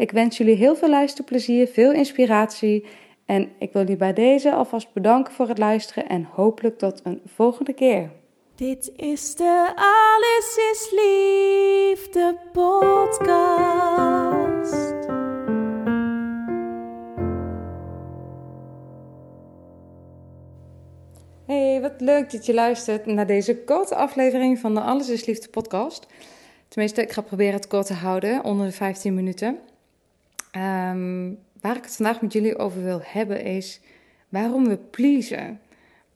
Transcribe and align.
Ik 0.00 0.10
wens 0.10 0.36
jullie 0.36 0.56
heel 0.56 0.76
veel 0.76 0.88
luisterplezier, 0.88 1.66
veel 1.66 1.92
inspiratie 1.92 2.86
en 3.26 3.50
ik 3.58 3.72
wil 3.72 3.82
jullie 3.82 3.96
bij 3.96 4.12
deze 4.12 4.52
alvast 4.52 4.92
bedanken 4.92 5.32
voor 5.32 5.48
het 5.48 5.58
luisteren 5.58 6.08
en 6.08 6.28
hopelijk 6.32 6.78
tot 6.78 7.00
een 7.04 7.20
volgende 7.26 7.72
keer. 7.72 8.10
Dit 8.54 8.92
is 8.96 9.34
de 9.34 9.72
Alles 9.74 10.56
is 10.72 10.90
Liefde 10.90 12.36
podcast. 12.52 13.08
Hey, 21.46 21.80
wat 21.80 22.00
leuk 22.00 22.30
dat 22.30 22.46
je 22.46 22.54
luistert 22.54 23.06
naar 23.06 23.26
deze 23.26 23.64
korte 23.64 23.94
aflevering 23.94 24.58
van 24.58 24.74
de 24.74 24.80
Alles 24.80 25.08
is 25.08 25.26
Liefde 25.26 25.48
podcast. 25.48 26.06
Tenminste, 26.68 27.02
ik 27.02 27.12
ga 27.12 27.20
proberen 27.20 27.54
het 27.54 27.66
kort 27.66 27.86
te 27.86 27.94
houden, 27.94 28.44
onder 28.44 28.66
de 28.66 28.72
15 28.72 29.14
minuten. 29.14 29.58
Ehm, 30.50 31.32
waar 31.60 31.76
ik 31.76 31.84
het 31.84 31.96
vandaag 31.96 32.20
met 32.20 32.32
jullie 32.32 32.58
over 32.58 32.82
wil 32.82 33.00
hebben 33.02 33.44
is 33.44 33.80
waarom 34.28 34.68
we 34.68 34.76
pleasen. 34.76 35.60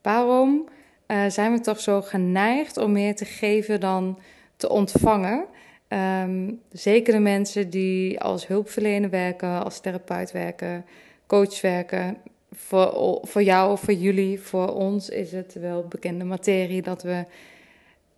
Waarom 0.03 0.69
eh, 1.07 1.27
zijn 1.29 1.53
we 1.53 1.61
toch 1.61 1.81
zo 1.81 2.03
geneigd 2.03 2.77
om 2.77 2.93
meer 2.93 3.17
te 3.17 3.25
geven 3.25 3.81
dan 3.81 4.19
te 4.57 4.69
ontvangen? 4.69 5.45
Ehm, 5.89 6.53
zeker 6.73 7.13
de 7.13 7.21
mensen 7.21 7.71
die 7.71 8.21
als 8.21 8.47
hulpverlener 8.47 9.11
werken, 9.11 9.65
als 9.65 9.81
therapeut 9.81 10.33
werken, 10.33 10.85
coach 11.27 11.61
werken. 11.61 12.17
Voor, 12.53 13.19
voor 13.23 13.43
jou 13.43 13.73
of 13.73 13.81
voor 13.81 13.95
jullie, 13.95 14.41
voor 14.41 14.69
ons 14.69 15.09
is 15.09 15.33
het 15.33 15.55
wel 15.55 15.87
bekende 15.89 16.25
materie 16.25 16.83
dat 16.83 17.03
we 17.03 17.25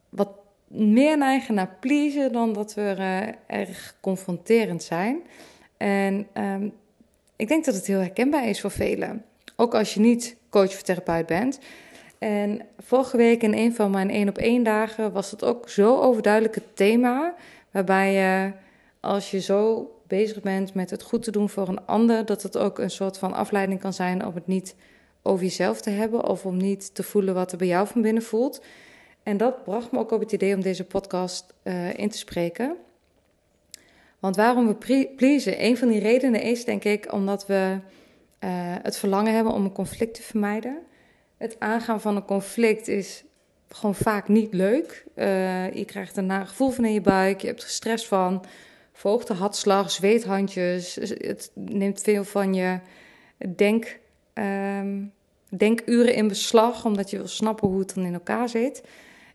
wat 0.09 0.31
meer 0.67 1.19
neigen 1.19 1.55
naar 1.55 1.77
pleasen 1.81 2.33
dan 2.33 2.53
dat 2.53 2.75
we 2.75 2.95
uh, 2.99 3.59
erg 3.61 3.97
confronterend 4.01 4.83
zijn. 4.83 5.23
En 5.77 6.27
um, 6.35 6.73
ik 7.37 7.49
denk 7.49 7.65
dat 7.65 7.75
het 7.75 7.87
heel 7.87 7.99
herkenbaar 7.99 8.49
is 8.49 8.61
voor 8.61 8.71
velen. 8.71 9.25
Ook 9.57 9.75
als 9.75 9.95
je 9.95 10.01
niet 10.01 10.37
coach 10.51 10.69
of 10.69 10.83
therapeut 10.83 11.27
bent. 11.27 11.59
En 12.19 12.61
vorige 12.79 13.17
week 13.17 13.43
in 13.43 13.53
een 13.53 13.75
van 13.75 13.91
mijn 13.91 14.11
één 14.11 14.29
op 14.29 14.39
één 14.39 14.63
dagen 14.63 15.13
was 15.13 15.31
het 15.31 15.45
ook 15.45 15.69
zo 15.69 16.01
overduidelijk 16.01 16.55
het 16.55 16.77
thema. 16.77 17.35
Waarbij 17.71 18.13
je, 18.13 18.53
als 19.01 19.31
je 19.31 19.41
zo 19.41 19.91
bezig 20.07 20.41
bent 20.41 20.75
met 20.75 20.91
het 20.91 21.03
goed 21.03 21.23
te 21.23 21.31
doen 21.31 21.49
voor 21.49 21.69
een 21.69 21.87
ander, 21.87 22.25
dat 22.25 22.43
het 22.43 22.59
ook 22.59 22.79
een 22.79 22.91
soort 22.91 23.19
van 23.19 23.33
afleiding 23.33 23.81
kan 23.81 23.93
zijn 23.93 24.27
om 24.27 24.35
het 24.35 24.47
niet 24.47 24.75
over 25.23 25.45
jezelf 25.45 25.81
te 25.81 25.91
hebben 25.91 26.29
of 26.29 26.45
om 26.45 26.57
niet 26.57 26.95
te 26.95 27.03
voelen 27.03 27.35
wat 27.35 27.53
er 27.53 27.59
bij 27.59 27.67
jou 27.67 27.87
van 27.87 28.03
binnen 28.03 28.23
voelt. 28.23 28.63
En 29.23 29.37
dat 29.37 29.65
bracht 29.65 29.93
me 29.93 29.99
ook 29.99 30.11
op 30.11 30.21
het 30.21 30.33
idee 30.33 30.55
om 30.55 30.63
deze 30.63 30.85
podcast 30.85 31.55
uh, 31.63 31.99
in 31.99 32.09
te 32.09 32.19
spreken. 32.19 32.77
Want 34.27 34.39
waarom 34.39 34.67
we 34.67 35.09
pleasen? 35.17 35.65
Een 35.65 35.77
van 35.77 35.89
die 35.89 36.01
redenen 36.01 36.43
is, 36.43 36.65
denk 36.65 36.85
ik, 36.85 37.13
omdat 37.13 37.47
we 37.47 37.79
uh, 38.45 38.51
het 38.83 38.97
verlangen 38.99 39.35
hebben 39.35 39.53
om 39.53 39.65
een 39.65 39.73
conflict 39.73 40.15
te 40.15 40.23
vermijden. 40.23 40.79
Het 41.37 41.57
aangaan 41.59 42.01
van 42.01 42.17
een 42.17 42.25
conflict 42.25 42.89
is 42.89 43.25
gewoon 43.69 43.95
vaak 43.95 44.29
niet 44.29 44.53
leuk. 44.55 45.05
Uh, 45.15 45.75
je 45.75 45.85
krijgt 45.85 46.17
een 46.17 46.27
naar 46.27 46.47
gevoel 46.47 46.71
van 46.71 46.85
in 46.85 46.93
je 46.93 47.01
buik, 47.01 47.41
je 47.41 47.47
hebt 47.47 47.63
er 47.63 47.69
stress 47.69 48.07
van, 48.07 48.45
verhoogde 48.93 49.35
hartslag, 49.35 49.91
zweethandjes. 49.91 50.95
Het 50.95 51.51
neemt 51.55 52.01
veel 52.01 52.25
van 52.25 52.55
je 52.55 52.79
denk, 53.57 53.99
um, 54.35 55.13
denkuren 55.49 56.15
in 56.15 56.29
beslag, 56.29 56.85
omdat 56.85 57.11
je 57.11 57.17
wil 57.17 57.29
snappen 57.29 57.69
hoe 57.69 57.79
het 57.79 57.95
dan 57.95 58.05
in 58.05 58.15
elkaar 58.15 58.49
zit. 58.49 58.83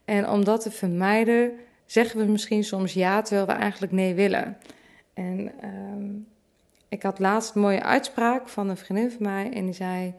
En 0.06 0.30
om 0.30 0.44
dat 0.44 0.62
te 0.62 0.72
vermijden, 0.72 1.52
zeggen 1.86 2.20
we 2.20 2.32
misschien 2.32 2.64
soms 2.64 2.94
ja, 2.94 3.22
terwijl 3.22 3.48
we 3.48 3.54
eigenlijk 3.54 3.92
nee 3.92 4.14
willen. 4.14 4.58
En 5.14 5.52
um, 5.64 6.28
ik 6.90 7.04
had 7.04 7.20
laatst 7.20 7.56
een 7.56 7.62
mooie 7.62 7.84
uitspraak 7.84 8.50
van 8.50 8.70
een 8.70 8.78
vriendin 8.78 9.12
van 9.12 9.24
mij 9.24 9.52
en 9.54 9.66
die 9.66 9.74
zei: 9.74 10.14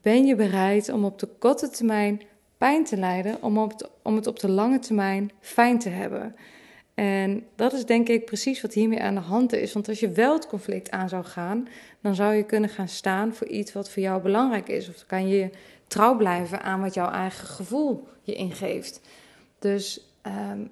Ben 0.00 0.26
je 0.26 0.34
bereid 0.34 0.88
om 0.88 1.04
op 1.04 1.18
de 1.18 1.28
korte 1.38 1.68
termijn 1.68 2.22
pijn 2.58 2.84
te 2.84 2.96
lijden, 2.96 3.42
om, 3.42 3.68
de, 3.68 3.88
om 4.02 4.16
het 4.16 4.26
op 4.26 4.38
de 4.38 4.48
lange 4.48 4.78
termijn 4.78 5.30
fijn 5.40 5.78
te 5.78 5.88
hebben? 5.88 6.36
En 6.94 7.46
dat 7.56 7.72
is 7.72 7.86
denk 7.86 8.08
ik 8.08 8.24
precies 8.24 8.60
wat 8.60 8.72
hiermee 8.72 9.02
aan 9.02 9.14
de 9.14 9.20
hand 9.20 9.52
is. 9.52 9.72
Want 9.72 9.88
als 9.88 10.00
je 10.00 10.10
wel 10.10 10.32
het 10.32 10.46
conflict 10.46 10.90
aan 10.90 11.08
zou 11.08 11.24
gaan, 11.24 11.68
dan 12.00 12.14
zou 12.14 12.34
je 12.34 12.42
kunnen 12.42 12.70
gaan 12.70 12.88
staan 12.88 13.34
voor 13.34 13.46
iets 13.46 13.72
wat 13.72 13.90
voor 13.90 14.02
jou 14.02 14.22
belangrijk 14.22 14.68
is. 14.68 14.88
Of 14.88 15.06
kan 15.06 15.28
je 15.28 15.50
trouw 15.86 16.16
blijven 16.16 16.62
aan 16.62 16.80
wat 16.80 16.94
jouw 16.94 17.10
eigen 17.10 17.46
gevoel 17.46 18.08
je 18.22 18.34
ingeeft. 18.34 19.00
Dus 19.58 20.14
um, 20.26 20.70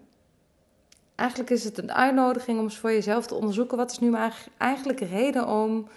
eigenlijk 1.19 1.51
is 1.51 1.65
het 1.65 1.79
een 1.79 1.93
uitnodiging 1.93 2.59
om 2.59 2.65
eens 2.65 2.79
voor 2.79 2.93
jezelf 2.93 3.27
te 3.27 3.34
onderzoeken: 3.34 3.77
wat 3.77 3.91
is 3.91 3.99
nu 3.99 4.17
eigenlijk 4.59 5.01
reden 5.01 5.49
om 5.49 5.89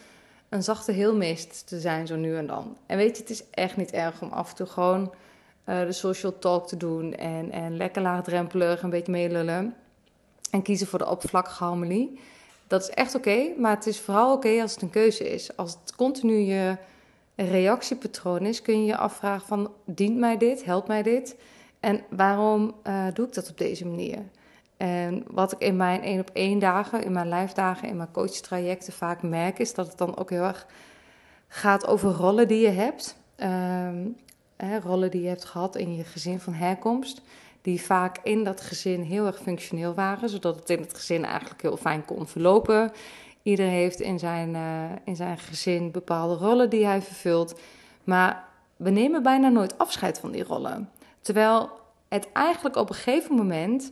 een 0.50 0.64
zachte 0.64 0.92
heelmeest 0.92 1.68
te 1.68 1.80
zijn, 1.80 2.08
zo 2.08 2.16
nu 2.16 2.36
en 2.36 2.48
dan? 2.48 2.78
En 2.86 2.98
weet 2.98 3.16
je, 3.16 3.22
het 3.22 3.32
is 3.32 3.44
echt 3.52 3.78
niet 3.78 3.92
erg 3.92 4.22
om 4.22 4.32
af 4.32 4.50
en 4.50 4.56
toe 4.56 4.66
gewoon 4.66 5.14
uh, 5.66 5.80
de 5.80 5.92
social 5.92 6.40
talk 6.40 6.68
te 6.68 6.78
doen 6.78 7.16
en, 7.16 7.52
en 7.52 7.78
lekker 7.78 8.02
laagdrempelig 8.02 8.82
een 8.82 8.90
beetje 8.90 9.12
meelullen 9.12 9.76
en 10.52 10.62
kiezen 10.62 10.88
voor 10.88 11.00
de 11.00 11.10
oppervlakkige 11.10 11.64
harmonie. 11.64 12.20
Dat 12.68 12.82
is 12.82 12.90
echt 12.90 13.16
oké, 13.16 13.48
maar 13.58 13.76
het 13.76 13.88
is 13.88 14.00
vooral 14.00 14.34
oké 14.34 14.62
als 14.62 14.74
het 14.74 14.82
een 14.82 14.90
keuze 14.90 15.30
is. 15.30 15.58
Als 15.58 15.78
het 15.82 15.96
continu 15.96 16.34
je 16.34 16.78
reactiepatroon 17.36 18.46
is, 18.46 18.62
kun 18.62 18.80
je 18.80 18.86
je 18.86 18.98
afvragen 18.98 19.48
van, 19.48 19.72
dient 19.86 20.18
mij 20.18 20.38
dit, 20.38 20.66
helpt 20.66 20.88
mij 20.88 21.04
dit? 21.04 21.36
En 21.80 22.04
waarom 22.10 22.76
uh, 22.88 23.06
doe 23.14 23.26
ik 23.28 23.34
dat 23.34 23.50
op 23.50 23.58
deze 23.58 23.86
manier? 23.86 24.20
En 24.82 25.24
wat 25.28 25.52
ik 25.52 25.60
in 25.60 25.76
mijn 25.76 26.04
één 26.04 26.20
op 26.20 26.30
één 26.34 26.60
dagen, 26.60 27.04
in 27.04 27.12
mijn 27.12 27.28
lijfdagen, 27.28 27.88
in 27.88 27.98
mijn 27.98 28.12
coachtrajecten 28.12 28.94
vaak 28.94 29.22
merk, 29.22 29.60
is 29.60 29.74
dat 29.74 29.88
het 29.88 29.98
dan 29.98 30.18
ook 30.18 30.30
heel 30.30 30.44
erg 30.44 30.68
gaat 31.48 31.88
over 31.88 32.12
rollen 32.12 32.48
die 32.48 32.62
je 32.62 32.70
hebt. 32.70 33.18
Um, 33.38 34.16
hè, 34.56 34.80
rollen 34.80 35.12
die 35.12 35.22
je 35.22 35.28
hebt 35.28 35.46
gehad 35.46 35.76
in 35.76 35.96
je 35.96 36.04
gezin 36.04 36.40
van 36.40 36.54
herkomst. 36.54 37.22
Die 37.62 37.82
vaak 37.82 38.18
in 38.24 38.44
dat 38.44 38.62
gezin 38.62 39.02
heel 39.02 39.26
erg 39.26 39.42
functioneel 39.42 39.94
waren, 39.94 40.30
zodat 40.30 40.56
het 40.56 40.70
in 40.70 40.80
het 40.80 40.94
gezin 40.94 41.26
eigenlijk 41.26 41.62
heel 41.62 41.78
fijn 41.78 42.06
kon 42.06 42.28
verlopen. 42.28 42.92
Ieder 43.44 43.68
heeft 43.68 44.00
in 44.00 44.20
zijn, 44.20 44.56
uh, 44.56 44.84
in 45.04 45.16
zijn 45.16 45.38
gezin 45.38 45.92
bepaalde 45.92 46.36
rollen 46.36 46.70
die 46.70 46.86
hij 46.86 47.02
vervult. 47.02 47.60
Maar 48.04 48.44
we 48.76 48.90
nemen 48.90 49.24
bijna 49.24 49.50
nooit 49.50 49.78
afscheid 49.78 50.20
van 50.20 50.32
die 50.32 50.44
rollen. 50.44 50.90
Terwijl 51.20 51.70
het 52.08 52.32
eigenlijk 52.32 52.76
op 52.76 52.90
een 52.90 52.96
gegeven 52.96 53.36
moment 53.36 53.92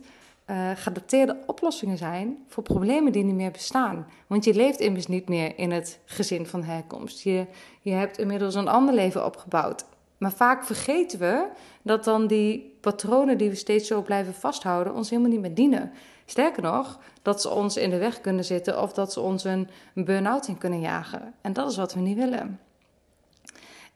uh, 0.50 0.70
gedateerde 0.74 1.36
oplossingen 1.46 1.98
zijn 1.98 2.44
voor 2.48 2.62
problemen 2.62 3.12
die 3.12 3.24
niet 3.24 3.34
meer 3.34 3.50
bestaan. 3.50 4.06
Want 4.26 4.44
je 4.44 4.54
leeft 4.54 4.80
immers 4.80 5.06
niet 5.06 5.28
meer 5.28 5.58
in 5.58 5.70
het 5.70 5.98
gezin 6.04 6.46
van 6.46 6.62
herkomst. 6.62 7.20
Je, 7.20 7.46
je 7.80 7.92
hebt 7.92 8.18
inmiddels 8.18 8.54
een 8.54 8.68
ander 8.68 8.94
leven 8.94 9.24
opgebouwd. 9.24 9.84
Maar 10.18 10.32
vaak 10.32 10.64
vergeten 10.64 11.18
we 11.18 11.46
dat 11.82 12.04
dan 12.04 12.26
die 12.26 12.76
patronen 12.80 13.38
die 13.38 13.48
we 13.48 13.54
steeds 13.54 13.88
zo 13.88 14.02
blijven 14.02 14.34
vasthouden 14.34 14.94
ons 14.94 15.10
helemaal 15.10 15.30
niet 15.30 15.40
meer 15.40 15.54
dienen. 15.54 15.92
Sterker 16.24 16.62
nog, 16.62 16.98
dat 17.22 17.40
ze 17.40 17.50
ons 17.50 17.76
in 17.76 17.90
de 17.90 17.98
weg 17.98 18.20
kunnen 18.20 18.44
zitten 18.44 18.82
of 18.82 18.92
dat 18.92 19.12
ze 19.12 19.20
ons 19.20 19.44
een 19.44 19.68
burn-out 19.94 20.48
in 20.48 20.58
kunnen 20.58 20.80
jagen. 20.80 21.34
En 21.40 21.52
dat 21.52 21.70
is 21.70 21.76
wat 21.76 21.94
we 21.94 22.00
niet 22.00 22.16
willen. 22.16 22.60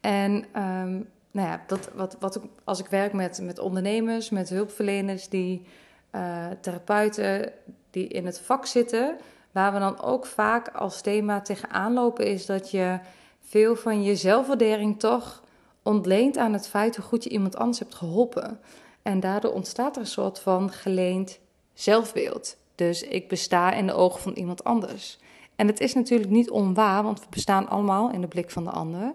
En 0.01 0.33
um, 0.33 1.09
nou 1.31 1.49
ja, 1.49 1.61
dat, 1.67 1.91
wat, 1.95 2.17
wat 2.21 2.41
als 2.65 2.79
ik 2.81 2.87
werk 2.87 3.13
met, 3.13 3.41
met 3.43 3.59
ondernemers, 3.59 4.31
met 4.31 4.49
hulpverleners, 4.49 5.29
die, 5.29 5.67
uh, 6.15 6.47
therapeuten 6.61 7.53
die 7.91 8.09
in 8.09 8.27
het 8.27 8.41
vak 8.41 8.67
zitten, 8.67 9.17
waar 9.51 9.73
we 9.73 9.79
dan 9.79 10.01
ook 10.01 10.27
vaak 10.27 10.69
als 10.69 11.01
thema 11.01 11.41
tegenaan 11.41 11.93
lopen, 11.93 12.27
is 12.27 12.47
dat 12.47 12.71
je 12.71 12.99
veel 13.41 13.77
van 13.77 14.03
je 14.03 14.17
zelfwaardering 14.17 15.01
toch 15.01 15.43
ontleent 15.83 16.37
aan 16.37 16.53
het 16.53 16.69
feit 16.69 16.97
hoe 16.97 17.05
goed 17.05 17.25
je 17.25 17.31
iemand 17.31 17.57
anders 17.57 17.79
hebt 17.79 17.95
geholpen. 17.95 18.61
En 19.03 19.21
daardoor 19.21 19.53
ontstaat 19.53 19.97
er 19.97 20.03
een 20.03 20.09
soort 20.09 20.39
van 20.39 20.71
geleend 20.71 21.39
zelfbeeld. 21.75 22.57
Dus 22.75 23.03
ik 23.03 23.29
besta 23.29 23.73
in 23.73 23.87
de 23.87 23.93
ogen 23.93 24.21
van 24.21 24.33
iemand 24.33 24.65
anders. 24.65 25.19
En 25.57 25.67
het 25.67 25.81
is 25.81 25.95
natuurlijk 25.95 26.31
niet 26.31 26.51
onwaar, 26.51 27.03
want 27.03 27.21
we 27.21 27.27
bestaan 27.31 27.69
allemaal 27.69 28.11
in 28.11 28.21
de 28.21 28.27
blik 28.27 28.51
van 28.51 28.65
de 28.65 28.71
ander. 28.71 29.13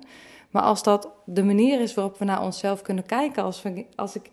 Maar 0.49 0.63
als 0.63 0.83
dat 0.83 1.09
de 1.25 1.43
manier 1.43 1.81
is 1.81 1.93
waarop 1.93 2.17
we 2.17 2.25
naar 2.25 2.43
onszelf 2.43 2.81
kunnen 2.81 3.05
kijken, 3.05 3.43
als, 3.43 3.63
als 3.95 4.15
ik 4.15 4.29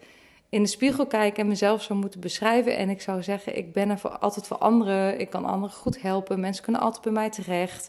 in 0.48 0.62
de 0.62 0.68
spiegel 0.68 1.06
kijk 1.06 1.38
en 1.38 1.46
mezelf 1.46 1.82
zou 1.82 1.98
moeten 1.98 2.20
beschrijven 2.20 2.76
en 2.76 2.88
ik 2.88 3.00
zou 3.00 3.22
zeggen: 3.22 3.56
ik 3.56 3.72
ben 3.72 3.90
er 3.90 3.98
voor, 3.98 4.18
altijd 4.18 4.46
voor 4.46 4.58
anderen, 4.58 5.20
ik 5.20 5.30
kan 5.30 5.44
anderen 5.44 5.76
goed 5.76 6.02
helpen, 6.02 6.40
mensen 6.40 6.64
kunnen 6.64 6.80
altijd 6.82 7.02
bij 7.02 7.12
mij 7.12 7.30
terecht, 7.30 7.88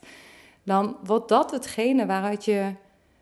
dan 0.63 0.97
wordt 1.03 1.29
dat 1.29 1.51
hetgene 1.51 2.05
waaruit 2.05 2.45
je 2.45 2.71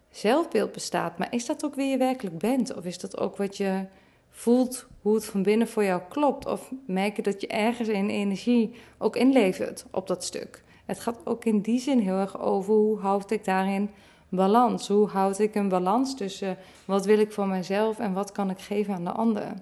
zelfbeeld 0.10 0.72
bestaat. 0.72 1.18
Maar 1.18 1.34
is 1.34 1.46
dat 1.46 1.66
ook 1.66 1.76
wie 1.76 1.90
je 1.90 1.98
werkelijk 1.98 2.38
bent? 2.38 2.76
Of 2.76 2.86
is 2.86 3.00
dat 3.00 3.18
ook 3.18 3.38
wat 3.38 3.58
je 3.58 3.86
voelt, 4.30 4.88
hoe 5.02 5.16
het 5.16 5.26
van 5.26 5.44
binnen 5.44 5.68
voor 5.68 5.84
jou 5.84 6.02
klopt? 6.10 6.46
Of 6.46 6.72
merk 6.86 7.16
je 7.16 7.22
dat 7.22 7.42
je 7.42 7.48
ergens 7.48 7.88
in 7.88 8.10
energie 8.10 8.76
ook 8.98 9.16
inlevert 9.16 9.86
op 9.92 10.08
dat 10.08 10.24
stuk? 10.24 10.64
Het 10.86 11.00
gaat 11.00 11.20
ook 11.24 11.46
in 11.46 11.62
die 11.62 11.80
zin 11.80 12.00
heel 12.00 12.18
erg 12.18 12.40
over 12.40 12.74
hoe 12.74 13.00
houd 13.00 13.32
ik 13.32 13.46
daarin 13.46 13.90
balans? 14.36 14.88
Hoe 14.88 15.08
houd 15.08 15.40
ik 15.40 15.56
een 15.56 15.70
balans 15.70 16.16
tussen 16.16 16.58
wat 16.86 17.06
wil 17.06 17.20
ik 17.20 17.32
voor 17.32 17.48
mezelf 17.48 18.00
en 18.00 18.14
wat 18.14 18.32
kan 18.32 18.50
ik 18.50 18.60
geven 18.60 18.94
aan 18.94 19.04
de 19.04 19.12
ander? 19.12 19.54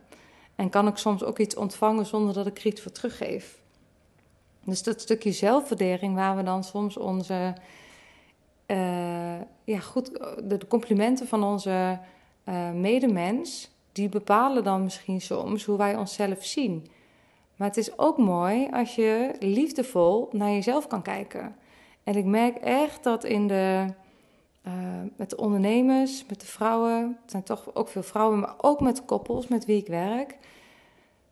En 0.55 0.69
kan 0.69 0.87
ik 0.87 0.97
soms 0.97 1.23
ook 1.23 1.39
iets 1.39 1.55
ontvangen 1.55 2.05
zonder 2.05 2.33
dat 2.33 2.47
ik 2.47 2.57
er 2.57 2.65
iets 2.65 2.81
voor 2.81 2.91
teruggeef? 2.91 3.61
Dus 4.63 4.83
dat 4.83 5.01
stukje 5.01 5.31
zelfwaardering 5.31 6.15
waar 6.15 6.35
we 6.35 6.43
dan 6.43 6.63
soms 6.63 6.97
onze 6.97 7.53
uh, 8.67 9.41
ja, 9.63 9.79
goed, 9.79 10.11
de 10.43 10.59
complimenten 10.67 11.27
van 11.27 11.43
onze 11.43 11.99
uh, 12.49 12.71
medemens, 12.71 13.71
die 13.91 14.09
bepalen 14.09 14.63
dan 14.63 14.83
misschien 14.83 15.21
soms 15.21 15.65
hoe 15.65 15.77
wij 15.77 15.95
onszelf 15.95 16.45
zien. 16.45 16.87
Maar 17.55 17.67
het 17.67 17.77
is 17.77 17.97
ook 17.97 18.17
mooi 18.17 18.67
als 18.71 18.95
je 18.95 19.35
liefdevol 19.39 20.29
naar 20.31 20.49
jezelf 20.49 20.87
kan 20.87 21.01
kijken. 21.01 21.55
En 22.03 22.15
ik 22.15 22.25
merk 22.25 22.55
echt 22.55 23.03
dat 23.03 23.23
in 23.23 23.47
de, 23.47 23.85
uh, 24.67 24.73
met 25.15 25.29
de 25.29 25.37
ondernemers, 25.37 26.25
met 26.25 26.39
de 26.39 26.45
vrouwen, 26.45 27.17
het 27.21 27.31
zijn 27.31 27.43
toch 27.43 27.75
ook 27.75 27.87
veel 27.87 28.03
vrouwen, 28.03 28.39
maar 28.39 28.55
ook 28.57 28.81
met 28.81 29.05
koppels 29.05 29.47
met 29.47 29.65
wie 29.65 29.77
ik 29.77 29.87
werk, 29.87 30.37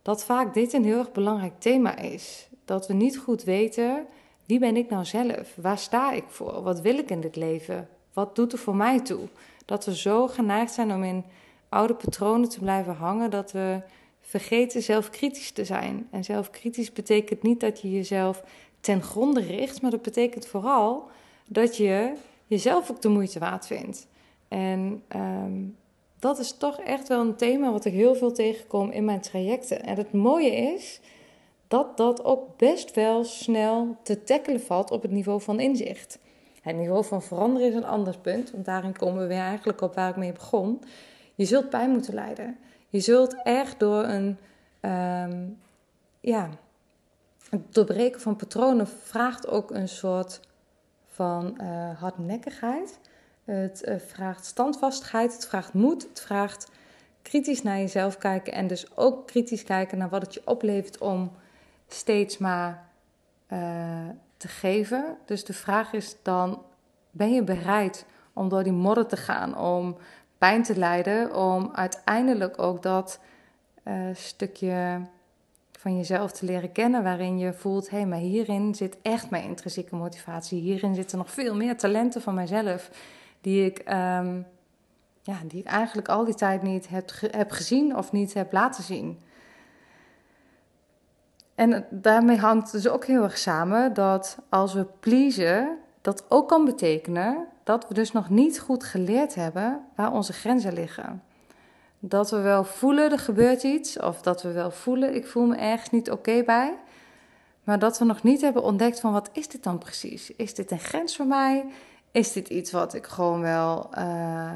dat 0.01 0.23
vaak 0.23 0.53
dit 0.53 0.73
een 0.73 0.83
heel 0.83 0.97
erg 0.97 1.11
belangrijk 1.11 1.59
thema 1.59 1.97
is. 1.97 2.49
Dat 2.65 2.87
we 2.87 2.93
niet 2.93 3.17
goed 3.17 3.43
weten 3.43 4.05
wie 4.51 4.59
ben 4.59 4.77
ik 4.77 4.89
nou 4.89 5.05
zelf? 5.05 5.55
Waar 5.55 5.77
sta 5.77 6.11
ik 6.11 6.23
voor? 6.27 6.61
Wat 6.63 6.81
wil 6.81 6.97
ik 6.97 7.09
in 7.09 7.21
dit 7.21 7.35
leven? 7.35 7.89
Wat 8.13 8.35
doet 8.35 8.51
er 8.51 8.57
voor 8.57 8.75
mij 8.75 8.99
toe? 8.99 9.27
Dat 9.65 9.85
we 9.85 9.95
zo 9.95 10.27
geneigd 10.27 10.73
zijn 10.73 10.93
om 10.93 11.03
in 11.03 11.23
oude 11.69 11.93
patronen 11.93 12.49
te 12.49 12.59
blijven 12.59 12.95
hangen 12.95 13.29
dat 13.29 13.51
we 13.51 13.81
vergeten 14.21 14.81
zelfkritisch 14.81 15.51
te 15.51 15.65
zijn. 15.65 16.07
En 16.09 16.23
zelfkritisch 16.23 16.93
betekent 16.93 17.43
niet 17.43 17.59
dat 17.59 17.81
je 17.81 17.91
jezelf 17.91 18.43
ten 18.79 19.01
gronde 19.01 19.41
richt, 19.41 19.81
maar 19.81 19.91
dat 19.91 20.01
betekent 20.01 20.47
vooral 20.47 21.09
dat 21.47 21.77
je 21.77 22.13
jezelf 22.51 22.91
ook 22.91 23.01
de 23.01 23.09
moeite 23.09 23.39
waard 23.39 23.67
vindt. 23.67 24.07
En 24.47 25.03
um, 25.15 25.77
dat 26.19 26.39
is 26.39 26.57
toch 26.57 26.79
echt 26.79 27.07
wel 27.07 27.21
een 27.21 27.35
thema 27.35 27.71
wat 27.71 27.85
ik 27.85 27.93
heel 27.93 28.15
veel 28.15 28.31
tegenkom 28.31 28.91
in 28.91 29.05
mijn 29.05 29.21
trajecten. 29.21 29.83
En 29.83 29.97
het 29.97 30.13
mooie 30.13 30.55
is 30.55 30.99
dat 31.67 31.97
dat 31.97 32.23
ook 32.23 32.57
best 32.57 32.95
wel 32.95 33.23
snel 33.23 33.97
te 34.03 34.23
tackelen 34.23 34.61
valt 34.61 34.91
op 34.91 35.01
het 35.01 35.11
niveau 35.11 35.41
van 35.41 35.59
inzicht. 35.59 36.19
Het 36.61 36.75
niveau 36.75 37.05
van 37.05 37.21
veranderen 37.21 37.67
is 37.67 37.75
een 37.75 37.85
ander 37.85 38.17
punt, 38.19 38.51
want 38.51 38.65
daarin 38.65 38.97
komen 38.97 39.21
we 39.21 39.27
weer 39.27 39.37
eigenlijk 39.37 39.81
op 39.81 39.95
waar 39.95 40.09
ik 40.09 40.15
mee 40.15 40.33
begon. 40.33 40.81
Je 41.35 41.45
zult 41.45 41.69
pijn 41.69 41.89
moeten 41.89 42.13
lijden. 42.13 42.57
Je 42.89 42.99
zult 42.99 43.43
echt 43.43 43.79
door 43.79 44.03
een, 44.03 44.37
um, 44.81 45.57
ja, 46.19 46.49
het 47.49 47.73
doorbreken 47.73 48.21
van 48.21 48.35
patronen 48.35 48.87
vraagt 48.87 49.47
ook 49.47 49.71
een 49.71 49.89
soort 49.89 50.39
van 51.11 51.57
uh, 51.61 51.99
hardnekkigheid. 51.99 52.99
Het 53.45 53.83
uh, 53.85 53.95
vraagt 54.07 54.45
standvastigheid, 54.45 55.33
het 55.33 55.47
vraagt 55.47 55.73
moed, 55.73 56.03
het 56.03 56.21
vraagt 56.21 56.71
kritisch 57.21 57.63
naar 57.63 57.77
jezelf 57.77 58.17
kijken 58.17 58.53
en 58.53 58.67
dus 58.67 58.97
ook 58.97 59.27
kritisch 59.27 59.63
kijken 59.63 59.97
naar 59.97 60.09
wat 60.09 60.21
het 60.21 60.33
je 60.33 60.41
oplevert 60.45 60.97
om 60.97 61.31
steeds 61.87 62.37
maar 62.37 62.89
uh, 63.53 63.59
te 64.37 64.47
geven. 64.47 65.17
Dus 65.25 65.45
de 65.45 65.53
vraag 65.53 65.93
is 65.93 66.15
dan: 66.21 66.61
ben 67.11 67.33
je 67.33 67.43
bereid 67.43 68.05
om 68.33 68.49
door 68.49 68.63
die 68.63 68.73
modder 68.73 69.07
te 69.07 69.17
gaan, 69.17 69.57
om 69.57 69.97
pijn 70.37 70.63
te 70.63 70.77
lijden, 70.77 71.35
om 71.35 71.71
uiteindelijk 71.73 72.59
ook 72.59 72.83
dat 72.83 73.19
stukje 74.13 75.01
van 75.81 75.97
jezelf 75.97 76.31
te 76.31 76.45
leren 76.45 76.71
kennen, 76.71 77.03
waarin 77.03 77.37
je 77.39 77.53
voelt: 77.53 77.89
hé, 77.89 77.97
hey, 77.97 78.05
maar 78.05 78.17
hierin 78.17 78.75
zit 78.75 78.97
echt 79.01 79.29
mijn 79.29 79.43
intrinsieke 79.43 79.95
motivatie. 79.95 80.61
Hierin 80.61 80.95
zitten 80.95 81.17
nog 81.17 81.31
veel 81.31 81.55
meer 81.55 81.77
talenten 81.77 82.21
van 82.21 82.33
mijzelf, 82.33 82.89
die 83.41 83.65
ik, 83.65 83.79
um, 83.79 84.45
ja, 85.21 85.37
die 85.47 85.59
ik 85.59 85.65
eigenlijk 85.65 86.07
al 86.07 86.25
die 86.25 86.35
tijd 86.35 86.61
niet 86.61 86.89
heb, 86.89 87.11
heb 87.31 87.51
gezien 87.51 87.97
of 87.97 88.11
niet 88.11 88.33
heb 88.33 88.51
laten 88.51 88.83
zien. 88.83 89.19
En 91.55 91.85
daarmee 91.89 92.37
hangt 92.37 92.71
dus 92.71 92.87
ook 92.87 93.05
heel 93.05 93.23
erg 93.23 93.37
samen 93.37 93.93
dat 93.93 94.37
als 94.49 94.73
we 94.73 94.85
pleasen, 94.99 95.77
dat 96.01 96.25
ook 96.29 96.47
kan 96.47 96.65
betekenen 96.65 97.47
dat 97.63 97.87
we 97.87 97.93
dus 97.93 98.11
nog 98.11 98.29
niet 98.29 98.59
goed 98.59 98.83
geleerd 98.83 99.35
hebben 99.35 99.85
waar 99.95 100.11
onze 100.11 100.33
grenzen 100.33 100.73
liggen. 100.73 101.21
Dat 102.03 102.29
we 102.29 102.39
wel 102.39 102.63
voelen 102.63 103.11
er 103.11 103.19
gebeurt 103.19 103.63
iets, 103.63 103.99
of 103.99 104.21
dat 104.21 104.41
we 104.41 104.51
wel 104.51 104.71
voelen 104.71 105.15
ik 105.15 105.27
voel 105.27 105.45
me 105.45 105.55
ergens 105.55 105.89
niet 105.89 106.11
oké 106.11 106.43
bij, 106.43 106.77
maar 107.63 107.79
dat 107.79 107.99
we 107.99 108.05
nog 108.05 108.23
niet 108.23 108.41
hebben 108.41 108.63
ontdekt 108.63 108.99
van 108.99 109.11
wat 109.11 109.29
is 109.31 109.47
dit 109.47 109.63
dan 109.63 109.77
precies? 109.77 110.35
Is 110.35 110.53
dit 110.53 110.71
een 110.71 110.79
grens 110.79 111.15
voor 111.15 111.25
mij? 111.25 111.65
Is 112.11 112.31
dit 112.31 112.49
iets 112.49 112.71
wat 112.71 112.93
ik 112.93 113.05
gewoon 113.05 113.41
wel, 113.41 113.89
uh, 113.97 114.51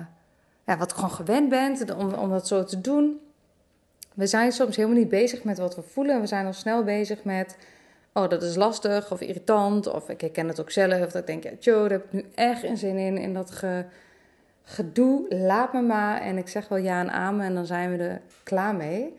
ja, 0.65 0.77
wat 0.77 0.89
ik 0.89 0.95
gewoon 0.95 1.11
gewend 1.11 1.49
ben 1.49 1.97
om, 1.97 2.13
om 2.13 2.29
dat 2.29 2.47
zo 2.47 2.63
te 2.63 2.81
doen? 2.81 3.19
We 4.13 4.27
zijn 4.27 4.51
soms 4.51 4.75
helemaal 4.75 4.97
niet 4.97 5.09
bezig 5.09 5.43
met 5.43 5.57
wat 5.57 5.75
we 5.75 5.81
voelen. 5.81 6.21
We 6.21 6.27
zijn 6.27 6.45
al 6.45 6.53
snel 6.53 6.83
bezig 6.83 7.23
met, 7.23 7.57
oh, 8.13 8.29
dat 8.29 8.43
is 8.43 8.55
lastig 8.55 9.11
of 9.11 9.21
irritant. 9.21 9.87
Of 9.87 10.09
ik 10.09 10.21
herken 10.21 10.47
het 10.47 10.59
ook 10.59 10.71
zelf. 10.71 10.99
Dat 10.99 11.15
ik 11.15 11.27
denk, 11.27 11.43
ja, 11.43 11.51
Joe, 11.59 11.81
daar 11.81 11.89
heb 11.89 12.03
ik 12.03 12.11
nu 12.11 12.25
echt 12.35 12.59
geen 12.59 12.77
zin 12.77 12.97
in. 12.97 13.17
In 13.17 13.33
dat 13.33 13.51
ge, 13.51 13.85
gedoe, 14.65 15.25
laat 15.29 15.73
me 15.73 15.81
maar. 15.81 16.21
En 16.21 16.37
ik 16.37 16.47
zeg 16.47 16.67
wel 16.67 16.77
ja 16.77 16.99
en 16.99 17.11
amen 17.11 17.45
en 17.45 17.53
dan 17.53 17.65
zijn 17.65 17.97
we 17.97 18.03
er 18.03 18.21
klaar 18.43 18.75
mee. 18.75 19.13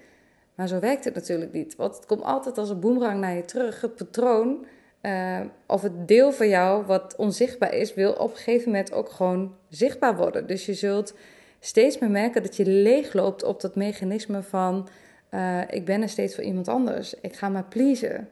Maar 0.54 0.68
zo 0.68 0.78
werkt 0.78 1.04
het 1.04 1.14
natuurlijk 1.14 1.52
niet. 1.52 1.76
Want 1.76 1.96
het 1.96 2.06
komt 2.06 2.22
altijd 2.22 2.58
als 2.58 2.70
een 2.70 2.80
boemerang 2.80 3.20
naar 3.20 3.34
je 3.34 3.44
terug. 3.44 3.80
Het 3.80 3.96
patroon 3.96 4.66
uh, 5.02 5.40
of 5.66 5.82
het 5.82 6.08
deel 6.08 6.32
van 6.32 6.48
jou 6.48 6.84
wat 6.86 7.16
onzichtbaar 7.16 7.74
is, 7.74 7.94
wil 7.94 8.12
op 8.12 8.30
een 8.30 8.36
gegeven 8.36 8.70
moment 8.70 8.92
ook 8.92 9.10
gewoon 9.10 9.54
zichtbaar 9.68 10.16
worden. 10.16 10.46
Dus 10.46 10.66
je 10.66 10.74
zult 10.74 11.14
steeds 11.60 11.98
meer 11.98 12.10
merken 12.10 12.42
dat 12.42 12.56
je 12.56 12.66
leegloopt 12.66 13.42
op 13.42 13.60
dat 13.60 13.74
mechanisme 13.74 14.42
van 14.42 14.88
uh, 15.30 15.60
ik 15.70 15.84
ben 15.84 16.02
er 16.02 16.08
steeds 16.08 16.34
voor 16.34 16.44
iemand 16.44 16.68
anders. 16.68 17.14
Ik 17.20 17.36
ga 17.36 17.48
maar 17.48 17.64
pleasen. 17.64 18.28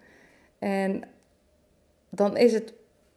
En 0.59 1.03
dan 2.11 2.37
is 2.37 2.53
het, 2.53 2.73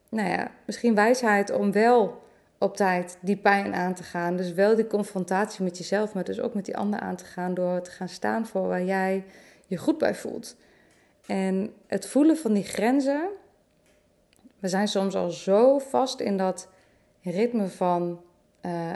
nou 0.10 0.30
ja, 0.30 0.52
misschien 0.66 0.96
wijsheid 0.96 1.52
om 1.52 1.72
wel 1.72 2.22
op 2.58 2.76
tijd 2.76 3.18
die 3.22 3.38
pijn 3.38 3.74
aan 3.74 3.94
te 3.94 4.04
gaan. 4.04 4.36
Dus 4.36 4.54
wel 4.54 4.76
die 4.76 4.88
confrontatie 4.88 5.64
met 5.64 5.78
jezelf, 5.78 6.14
maar 6.14 6.24
dus 6.24 6.40
ook 6.40 6.54
met 6.54 6.66
die 6.66 6.78
ander 6.78 7.00
aan 7.00 7.16
te 7.16 7.26
gaan 7.26 7.54
door 7.54 7.82
te 7.82 7.92
gaan 7.92 8.10
staan 8.10 8.48
voor 8.48 8.68
waar 8.68 8.84
jij 8.84 9.24
je 9.68 9.78
goed 9.78 9.98
bij 9.98 10.16
voelt. 10.16 10.56
En 11.26 11.74
het 11.88 12.08
voelen 12.08 12.38
van 12.38 12.54
die 12.54 12.64
grenzen. 12.64 13.30
We 14.60 14.68
zijn 14.68 14.88
soms 14.88 15.16
al 15.16 15.30
zo 15.30 15.80
vast 15.80 16.20
in 16.20 16.38
dat 16.38 16.70
ritme 17.22 17.68
van 17.68 18.22
uh, 18.62 18.92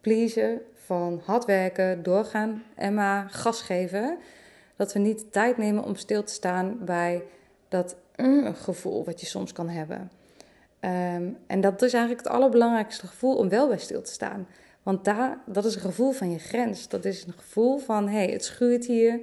pleasen, 0.00 0.60
van 0.74 1.22
hard 1.24 1.44
werken, 1.44 2.02
doorgaan 2.02 2.62
en 2.74 2.94
maar 2.94 3.30
gas 3.30 3.60
geven. 3.62 4.18
Dat 4.76 4.92
we 4.92 4.98
niet 4.98 5.32
tijd 5.32 5.56
nemen 5.56 5.84
om 5.84 5.96
stil 5.96 6.24
te 6.24 6.32
staan 6.32 6.84
bij 6.84 7.22
dat 7.68 7.96
mm, 8.16 8.54
gevoel 8.54 9.04
wat 9.04 9.20
je 9.20 9.26
soms 9.26 9.52
kan 9.52 9.68
hebben. 9.68 10.10
Um, 10.80 11.36
en 11.46 11.60
dat 11.60 11.82
is 11.82 11.92
eigenlijk 11.92 12.24
het 12.24 12.34
allerbelangrijkste 12.34 13.06
gevoel 13.06 13.36
om 13.36 13.48
wel 13.48 13.68
bij 13.68 13.78
stil 13.78 14.02
te 14.02 14.12
staan. 14.12 14.46
Want 14.82 15.04
daar, 15.04 15.38
dat 15.46 15.64
is 15.64 15.74
een 15.74 15.80
gevoel 15.80 16.12
van 16.12 16.30
je 16.30 16.38
grens. 16.38 16.88
Dat 16.88 17.04
is 17.04 17.24
een 17.26 17.34
gevoel 17.36 17.78
van, 17.78 18.08
hé, 18.08 18.16
hey, 18.16 18.32
het 18.32 18.44
schuurt 18.44 18.86
hier. 18.86 19.14
Uh, 19.14 19.20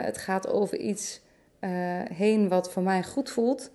het 0.00 0.18
gaat 0.18 0.48
over 0.48 0.78
iets 0.78 1.20
uh, 1.60 1.70
heen 2.12 2.48
wat 2.48 2.72
voor 2.72 2.82
mij 2.82 3.02
goed 3.02 3.30
voelt. 3.30 3.70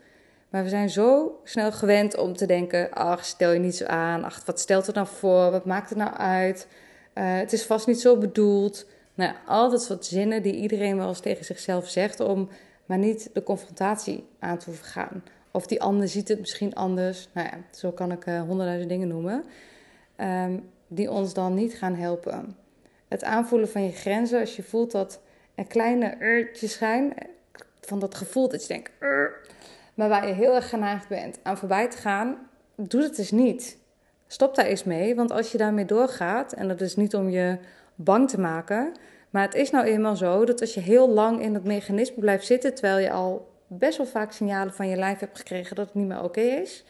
Maar 0.50 0.63
we 0.63 0.70
zijn 0.70 0.89
zo 0.89 1.39
snel 1.44 1.72
gewend 1.72 2.18
om 2.18 2.36
te 2.36 2.46
denken: 2.46 2.92
ach, 2.92 3.25
stel 3.25 3.51
je 3.51 3.60
niet 3.60 3.75
zo 3.75 3.86
aan. 3.86 4.24
Ach, 4.24 4.46
wat 4.46 4.60
stelt 4.60 4.86
het 4.86 4.96
nou 4.96 5.08
voor? 5.08 5.51
Wat 5.51 5.66
maakt 5.66 5.89
het 5.89 5.98
nou 5.98 6.13
uit? 6.13 6.68
Uh, 7.13 7.38
het 7.38 7.54
is 7.54 7.66
vast 7.66 7.88
niet 7.88 8.00
zo 8.00 8.18
bedoeld. 8.18 8.86
Nou, 9.13 9.34
al 9.46 9.70
dat 9.70 9.84
soort 9.84 10.06
zinnen 10.06 10.44
die 10.44 10.56
iedereen 10.56 10.98
wel 10.98 11.08
eens 11.08 11.20
tegen 11.20 11.46
zichzelf 11.46 11.88
zegt 11.89 12.20
om 12.20 12.50
maar 12.86 12.98
niet 12.98 13.30
de 13.34 13.44
confrontatie 13.44 14.28
aan 14.39 14.58
te 14.58 14.66
hoeven 14.66 14.86
gaan. 14.86 15.24
Of 15.51 15.68
die 15.68 15.82
ander 15.82 16.08
ziet 16.08 16.27
het 16.27 16.39
misschien 16.39 16.75
anders. 16.75 17.29
Nou 17.34 17.48
ja, 17.48 17.58
zo 17.72 17.91
kan 17.91 18.12
ik 18.12 18.25
uh, 18.25 18.41
honderdduizend 18.41 18.89
dingen 18.89 19.08
noemen. 19.08 19.44
Um, 20.18 20.70
die 20.89 21.12
ons 21.12 21.34
dan 21.34 21.53
niet 21.53 21.74
gaan 21.74 21.96
helpen. 21.96 22.58
Het 23.08 23.24
aanvoelen 23.24 23.70
van 23.70 23.84
je 23.84 23.91
grenzen, 23.91 24.39
als 24.39 24.56
je 24.56 24.63
voelt 24.63 24.91
dat 24.91 25.22
er 25.56 25.65
kleine 25.65 26.15
urtjes 26.20 26.77
zijn, 26.77 27.13
van 27.82 28.00
dat 28.00 28.15
gevoel 28.15 28.50
dat 28.50 28.62
je 28.62 28.68
denkt, 28.68 28.91
maar 29.94 30.10
waar 30.10 30.27
je 30.27 30.34
heel 30.34 30.56
erg 30.56 30.70
geneigd 30.70 31.08
bent 31.08 31.39
aan 31.44 31.58
voorbij 31.58 31.89
te 31.89 31.98
gaan, 31.98 32.38
doe 32.75 33.01
het 33.01 33.15
dus 33.15 33.32
niet. 33.32 33.77
Stop 34.27 34.56
daar 34.56 34.65
eens 34.65 34.84
mee, 34.84 35.15
want 35.15 35.32
als 35.32 35.51
je 35.51 35.58
daarmee 35.58 35.86
doorgaat, 35.86 36.53
en 36.53 36.68
dat 36.68 36.82
is 36.82 36.96
niet 36.96 37.15
om 37.15 37.29
je 37.29 37.58
bang 37.96 38.29
te 38.29 38.39
maken, 38.39 38.91
maar 39.29 39.44
het 39.44 39.56
is 39.56 39.70
nou 39.70 39.86
eenmaal 39.86 40.15
zo 40.15 40.46
dat 40.46 40.62
als 40.62 40.74
je 40.74 40.79
heel 40.79 41.10
lang 41.10 41.41
in 41.41 41.53
dat 41.53 41.63
mechanisme 41.63 42.20
blijft 42.20 42.46
zitten, 42.46 42.74
terwijl 42.74 42.98
je 42.98 43.12
al 43.12 43.48
best 43.69 43.97
wel 43.97 44.05
vaak 44.05 44.31
signalen 44.31 44.73
van 44.73 44.88
je 44.88 44.95
lijf 44.95 45.19
hebt 45.19 45.38
gekregen 45.38 45.75
dat 45.75 45.85
het 45.85 45.95
niet 45.95 46.07
meer 46.07 46.23
oké 46.23 46.41
is, 46.41 46.83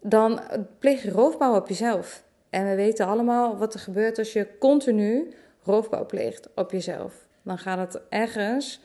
dan 0.00 0.40
pleeg 0.78 1.02
je 1.02 1.10
roofbouw 1.10 1.56
op 1.56 1.68
jezelf. 1.68 2.22
En 2.50 2.68
we 2.68 2.74
weten 2.74 3.06
allemaal 3.06 3.56
wat 3.56 3.74
er 3.74 3.80
gebeurt 3.80 4.18
als 4.18 4.32
je 4.32 4.58
continu 4.58 5.32
roofbouw 5.62 6.06
pleegt 6.06 6.48
op 6.54 6.70
jezelf. 6.70 7.26
Dan 7.42 7.58
gaat 7.58 7.78
het 7.78 8.02
ergens, 8.08 8.80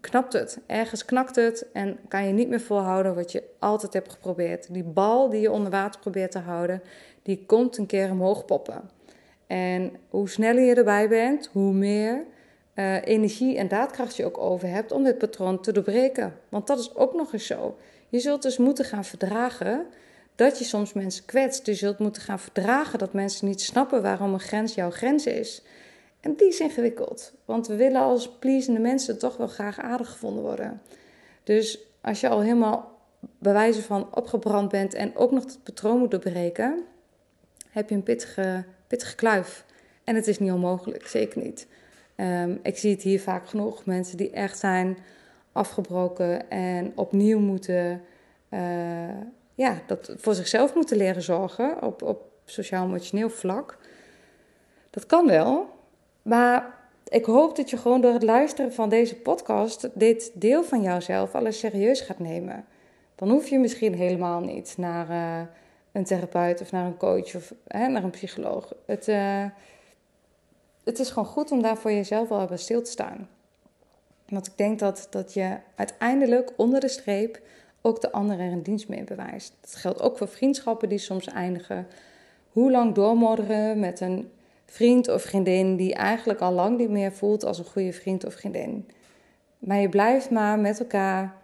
knapt 0.00 0.32
het, 0.32 0.58
ergens 0.66 1.04
knakt 1.04 1.36
het 1.36 1.66
en 1.72 1.98
kan 2.08 2.26
je 2.26 2.32
niet 2.32 2.48
meer 2.48 2.60
volhouden 2.60 3.14
wat 3.14 3.32
je 3.32 3.42
altijd 3.58 3.92
hebt 3.92 4.12
geprobeerd. 4.12 4.72
Die 4.74 4.84
bal 4.84 5.30
die 5.30 5.40
je 5.40 5.50
onder 5.50 5.70
water 5.70 6.00
probeert 6.00 6.30
te 6.30 6.38
houden, 6.38 6.82
die 7.22 7.44
komt 7.46 7.76
een 7.78 7.86
keer 7.86 8.10
omhoog 8.10 8.44
poppen. 8.44 8.90
En 9.46 9.92
hoe 10.08 10.28
sneller 10.28 10.62
je 10.62 10.74
erbij 10.74 11.08
bent, 11.08 11.48
hoe 11.52 11.72
meer 11.72 12.24
uh, 12.74 13.06
energie 13.06 13.56
en 13.56 13.68
daadkracht 13.68 14.16
je 14.16 14.24
ook 14.24 14.38
over 14.38 14.68
hebt 14.68 14.92
om 14.92 15.04
dit 15.04 15.18
patroon 15.18 15.60
te 15.60 15.72
doorbreken. 15.72 16.34
Want 16.48 16.66
dat 16.66 16.78
is 16.78 16.94
ook 16.94 17.14
nog 17.14 17.32
eens 17.32 17.46
zo. 17.46 17.76
Je 18.08 18.20
zult 18.20 18.42
dus 18.42 18.56
moeten 18.56 18.84
gaan 18.84 19.04
verdragen 19.04 19.86
dat 20.34 20.58
je 20.58 20.64
soms 20.64 20.92
mensen 20.92 21.24
kwetst. 21.24 21.64
Dus 21.64 21.80
je 21.80 21.86
zult 21.86 21.98
moeten 21.98 22.22
gaan 22.22 22.38
verdragen 22.38 22.98
dat 22.98 23.12
mensen 23.12 23.46
niet 23.46 23.60
snappen 23.60 24.02
waarom 24.02 24.32
een 24.32 24.40
grens 24.40 24.74
jouw 24.74 24.90
grens 24.90 25.26
is. 25.26 25.62
En 26.20 26.34
die 26.34 26.48
is 26.48 26.60
ingewikkeld, 26.60 27.32
want 27.44 27.66
we 27.66 27.76
willen 27.76 28.00
als 28.00 28.30
pleasende 28.38 28.80
mensen 28.80 29.18
toch 29.18 29.36
wel 29.36 29.46
graag 29.46 29.80
aardig 29.80 30.10
gevonden 30.10 30.42
worden. 30.42 30.82
Dus 31.44 31.78
als 32.00 32.20
je 32.20 32.28
al 32.28 32.40
helemaal 32.40 32.98
bij 33.38 33.52
wijze 33.52 33.82
van 33.82 34.14
opgebrand 34.14 34.68
bent 34.68 34.94
en 34.94 35.16
ook 35.16 35.30
nog 35.30 35.44
het 35.44 35.58
patroon 35.62 35.98
moet 35.98 36.10
doorbreken, 36.10 36.84
heb 37.70 37.88
je 37.88 37.94
een 37.94 38.02
pittige, 38.02 38.64
pittige 38.86 39.14
kluif. 39.14 39.64
En 40.04 40.14
het 40.14 40.26
is 40.26 40.38
niet 40.38 40.52
onmogelijk, 40.52 41.06
zeker 41.06 41.42
niet. 41.42 41.66
Um, 42.16 42.58
ik 42.62 42.78
zie 42.78 42.90
het 42.90 43.02
hier 43.02 43.20
vaak 43.20 43.48
genoeg, 43.48 43.84
mensen 43.84 44.16
die 44.16 44.30
echt 44.30 44.58
zijn 44.58 44.98
afgebroken 45.52 46.50
en 46.50 46.92
opnieuw 46.94 47.38
moeten 47.38 48.02
uh, 48.50 48.60
ja, 49.54 49.80
dat 49.86 50.14
voor 50.16 50.34
zichzelf 50.34 50.74
moeten 50.74 50.96
leren 50.96 51.22
zorgen 51.22 51.82
op, 51.82 52.02
op 52.02 52.30
sociaal-emotioneel 52.44 53.30
vlak. 53.30 53.78
Dat 54.90 55.06
kan 55.06 55.26
wel, 55.26 55.68
maar 56.22 56.78
ik 57.08 57.24
hoop 57.24 57.56
dat 57.56 57.70
je 57.70 57.76
gewoon 57.76 58.00
door 58.00 58.12
het 58.12 58.22
luisteren 58.22 58.72
van 58.72 58.88
deze 58.88 59.16
podcast 59.16 59.88
dit 59.94 60.30
deel 60.34 60.64
van 60.64 60.82
jouzelf 60.82 61.34
alles 61.34 61.58
serieus 61.58 62.00
gaat 62.00 62.18
nemen. 62.18 62.64
Dan 63.14 63.30
hoef 63.30 63.48
je 63.48 63.58
misschien 63.58 63.94
helemaal 63.94 64.40
niet 64.40 64.74
naar 64.76 65.10
uh, 65.10 65.40
een 65.92 66.04
therapeut 66.04 66.60
of 66.60 66.72
naar 66.72 66.86
een 66.86 66.96
coach 66.96 67.34
of 67.34 67.54
hè, 67.66 67.88
naar 67.88 68.04
een 68.04 68.10
psycholoog. 68.10 68.72
Het, 68.86 69.08
uh, 69.08 69.44
het 70.84 70.98
is 70.98 71.10
gewoon 71.10 71.28
goed 71.28 71.50
om 71.50 71.62
daar 71.62 71.76
voor 71.76 71.92
jezelf 71.92 72.28
wel 72.28 72.46
bij 72.46 72.56
stil 72.56 72.82
te 72.82 72.90
staan. 72.90 73.28
Want 74.28 74.46
ik 74.46 74.56
denk 74.56 74.78
dat, 74.78 75.06
dat 75.10 75.34
je 75.34 75.56
uiteindelijk 75.74 76.52
onder 76.56 76.80
de 76.80 76.88
streep 76.88 77.40
ook 77.80 78.00
de 78.00 78.12
ander 78.12 78.40
er 78.40 78.52
een 78.52 78.62
dienst 78.62 78.88
mee 78.88 79.04
bewijst. 79.04 79.54
Dat 79.60 79.74
geldt 79.74 80.00
ook 80.00 80.18
voor 80.18 80.28
vriendschappen 80.28 80.88
die 80.88 80.98
soms 80.98 81.26
eindigen. 81.26 81.86
Hoe 82.48 82.70
lang 82.70 82.94
doormodderen 82.94 83.78
met 83.78 84.00
een 84.00 84.30
vriend 84.64 85.08
of 85.08 85.22
vriendin 85.22 85.76
die 85.76 85.94
eigenlijk 85.94 86.40
al 86.40 86.52
lang 86.52 86.78
niet 86.78 86.90
meer 86.90 87.12
voelt 87.12 87.44
als 87.44 87.58
een 87.58 87.64
goede 87.64 87.92
vriend 87.92 88.24
of 88.24 88.34
vriendin. 88.34 88.88
Maar 89.58 89.80
je 89.80 89.88
blijft 89.88 90.30
maar 90.30 90.58
met 90.58 90.80
elkaar 90.80 91.34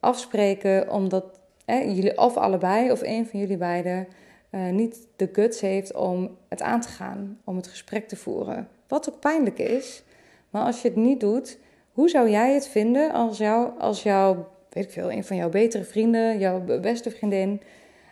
afspreken 0.00 0.90
omdat 0.90 1.24
jullie 1.66 2.18
of 2.18 2.36
allebei 2.36 2.90
of 2.90 3.02
een 3.02 3.26
van 3.26 3.40
jullie 3.40 3.56
beiden 3.56 4.08
uh, 4.50 4.70
niet 4.70 5.06
de 5.16 5.28
guts 5.32 5.60
heeft 5.60 5.94
om 5.94 6.36
het 6.48 6.62
aan 6.62 6.80
te 6.80 6.88
gaan, 6.88 7.40
om 7.44 7.56
het 7.56 7.66
gesprek 7.66 8.08
te 8.08 8.16
voeren. 8.16 8.68
Wat 8.88 9.10
ook 9.12 9.20
pijnlijk 9.20 9.58
is. 9.58 10.02
Maar 10.50 10.64
als 10.64 10.82
je 10.82 10.88
het 10.88 10.96
niet 10.96 11.20
doet, 11.20 11.58
hoe 11.92 12.08
zou 12.08 12.30
jij 12.30 12.54
het 12.54 12.68
vinden 12.68 13.12
als, 13.12 13.38
jou, 13.38 13.78
als 13.78 14.02
jouw 14.02 14.48
weet 14.68 14.84
ik 14.84 14.90
veel, 14.90 15.12
een 15.12 15.24
van 15.24 15.36
jouw 15.36 15.48
betere 15.48 15.84
vrienden, 15.84 16.38
jouw 16.38 16.80
beste 16.80 17.10
vriendin, 17.10 17.60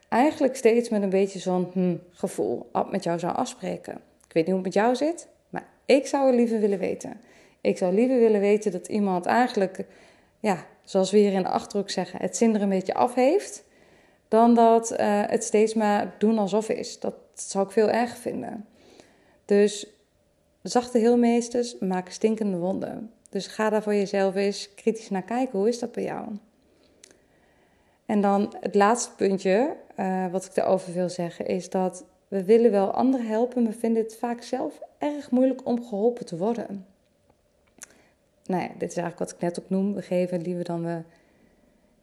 eigenlijk 0.09 0.56
steeds 0.56 0.88
met 0.88 1.02
een 1.02 1.11
beetje 1.11 1.38
zo'n 1.38 1.68
hm, 1.73 1.97
gevoel 2.11 2.71
met 2.90 3.04
jou 3.04 3.18
zou 3.18 3.35
afspreken. 3.35 3.95
Ik 4.26 4.33
weet 4.33 4.47
niet 4.47 4.54
hoe 4.54 4.64
het 4.64 4.75
met 4.75 4.75
jou 4.75 4.97
zit, 4.97 5.28
maar 5.49 5.66
ik 5.85 6.06
zou 6.06 6.26
het 6.26 6.35
liever 6.35 6.61
willen 6.61 6.78
weten. 6.78 7.21
Ik 7.61 7.78
zou 7.78 7.95
liever 7.95 8.18
willen 8.18 8.40
weten 8.40 8.73
dat 8.73 8.88
iemand 8.88 9.26
eigenlijk, 9.26 9.85
ja, 10.40 10.66
zoals 10.85 11.11
we 11.11 11.18
hier 11.18 11.33
in 11.33 11.42
de 11.42 11.49
achterhoek 11.49 11.90
zeggen, 11.90 12.21
het 12.21 12.37
zin 12.37 12.54
er 12.54 12.62
een 12.62 12.68
beetje 12.68 12.95
af 12.95 13.14
heeft, 13.14 13.64
dan 14.28 14.54
dat 14.54 14.92
uh, 14.92 14.99
het 15.26 15.45
steeds 15.45 15.75
maar 15.75 16.14
doen 16.18 16.38
alsof 16.38 16.68
is. 16.68 17.00
Dat 17.00 17.14
zou 17.35 17.66
ik 17.66 17.73
veel 17.73 17.90
erger 17.90 18.18
vinden. 18.18 18.66
Dus 19.45 19.87
zachte 20.68 20.99
heelmeesters 20.99 21.78
maken 21.78 22.12
stinkende 22.12 22.56
wonden. 22.56 23.11
Dus 23.30 23.46
ga 23.46 23.70
daar 23.70 23.82
voor 23.82 23.94
jezelf 23.94 24.35
eens 24.35 24.75
kritisch 24.75 25.11
naar 25.11 25.23
kijken. 25.23 25.58
Hoe 25.58 25.68
is 25.68 25.78
dat 25.78 25.92
bij 25.92 26.04
jou? 26.04 26.28
En 28.06 28.20
dan 28.20 28.54
het 28.61 28.75
laatste 28.75 29.14
puntje 29.16 29.76
uh, 29.96 30.26
wat 30.30 30.44
ik 30.44 30.54
daarover 30.54 30.92
wil 30.92 31.08
zeggen 31.08 31.46
is 31.46 31.70
dat 31.70 32.04
we 32.28 32.44
willen 32.44 32.70
wel 32.70 32.90
anderen 32.90 33.26
helpen, 33.26 33.62
maar 33.62 33.73
vinden 33.73 34.02
het 34.02 34.16
vaak 34.16 34.42
zelf 34.42 34.80
erg 34.99 35.30
moeilijk 35.30 35.66
om 35.66 35.85
geholpen 35.85 36.26
te 36.26 36.37
worden. 36.37 36.87
Nou 38.44 38.62
ja, 38.62 38.68
dit 38.78 38.90
is 38.90 38.96
eigenlijk 38.96 39.18
wat 39.18 39.30
ik 39.30 39.40
net 39.40 39.61
ook 39.61 39.70
noem. 39.70 39.94
We 39.94 40.02
geven 40.02 40.42
liever 40.42 40.64
dan 40.64 40.85
we 40.85 41.02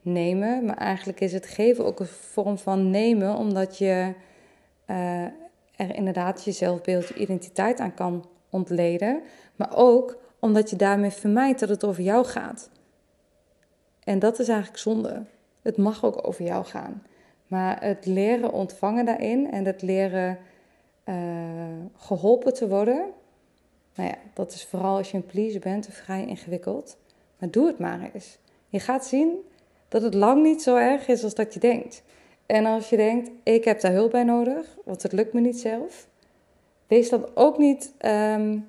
nemen. 0.01 0.65
Maar 0.65 0.77
eigenlijk 0.77 1.19
is 1.19 1.33
het 1.33 1.45
geven 1.45 1.85
ook 1.85 1.99
een 1.99 2.05
vorm 2.05 2.57
van 2.57 2.89
nemen, 2.89 3.35
omdat 3.35 3.77
je 3.77 4.13
uh, 4.87 5.23
er 5.75 5.95
inderdaad 5.95 6.43
je 6.43 6.51
zelfbeeld, 6.51 7.07
je 7.07 7.15
identiteit 7.15 7.79
aan 7.79 7.93
kan 7.93 8.25
ontleden. 8.53 9.21
Maar 9.55 9.75
ook 9.75 10.17
omdat 10.39 10.69
je 10.69 10.75
daarmee 10.75 11.09
vermijdt 11.09 11.59
dat 11.59 11.69
het 11.69 11.83
over 11.83 12.03
jou 12.03 12.25
gaat. 12.25 12.69
En 14.03 14.19
dat 14.19 14.39
is 14.39 14.47
eigenlijk 14.47 14.79
zonde. 14.79 15.23
Het 15.61 15.77
mag 15.77 16.05
ook 16.05 16.27
over 16.27 16.45
jou 16.45 16.65
gaan. 16.65 17.03
Maar 17.47 17.83
het 17.83 18.05
leren 18.05 18.51
ontvangen 18.51 19.05
daarin 19.05 19.51
en 19.51 19.65
het 19.65 19.81
leren 19.81 20.37
uh, 21.05 21.15
geholpen 21.97 22.53
te 22.53 22.67
worden, 22.67 23.05
nou 23.95 24.09
ja, 24.09 24.15
dat 24.33 24.53
is 24.53 24.65
vooral 24.65 24.97
als 24.97 25.11
je 25.11 25.17
een 25.17 25.25
pleaser 25.25 25.59
bent 25.59 25.87
vrij 25.91 26.25
ingewikkeld. 26.25 26.97
Maar 27.39 27.51
doe 27.51 27.67
het 27.67 27.79
maar 27.79 28.09
eens. 28.13 28.37
Je 28.67 28.79
gaat 28.79 29.05
zien 29.05 29.35
dat 29.87 30.01
het 30.01 30.13
lang 30.13 30.43
niet 30.43 30.61
zo 30.61 30.75
erg 30.75 31.07
is 31.07 31.23
als 31.23 31.35
dat 31.35 31.53
je 31.53 31.59
denkt. 31.59 32.03
En 32.45 32.65
als 32.65 32.89
je 32.89 32.97
denkt, 32.97 33.31
ik 33.43 33.63
heb 33.63 33.81
daar 33.81 33.91
hulp 33.91 34.11
bij 34.11 34.23
nodig, 34.23 34.77
want 34.85 35.03
het 35.03 35.11
lukt 35.11 35.33
me 35.33 35.39
niet 35.41 35.59
zelf, 35.59 36.07
wees 36.93 37.09
dan 37.09 37.25
ook 37.33 37.57
niet 37.57 37.93
um, 38.05 38.67